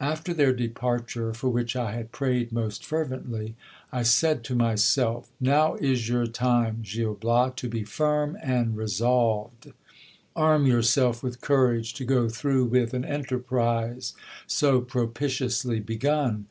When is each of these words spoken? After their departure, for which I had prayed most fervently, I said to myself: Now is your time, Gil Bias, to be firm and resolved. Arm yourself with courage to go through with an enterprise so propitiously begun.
After 0.00 0.32
their 0.32 0.54
departure, 0.54 1.34
for 1.34 1.50
which 1.50 1.76
I 1.76 1.92
had 1.92 2.10
prayed 2.10 2.52
most 2.52 2.86
fervently, 2.86 3.54
I 3.92 4.02
said 4.02 4.42
to 4.44 4.54
myself: 4.54 5.30
Now 5.42 5.74
is 5.74 6.08
your 6.08 6.24
time, 6.26 6.78
Gil 6.82 7.12
Bias, 7.12 7.52
to 7.56 7.68
be 7.68 7.84
firm 7.84 8.38
and 8.42 8.78
resolved. 8.78 9.72
Arm 10.34 10.64
yourself 10.64 11.22
with 11.22 11.42
courage 11.42 11.92
to 11.96 12.06
go 12.06 12.30
through 12.30 12.64
with 12.64 12.94
an 12.94 13.04
enterprise 13.04 14.14
so 14.46 14.80
propitiously 14.80 15.80
begun. 15.80 16.46